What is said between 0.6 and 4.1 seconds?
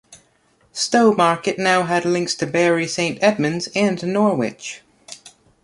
Stowmarket now had links to Bury Saint Edmunds and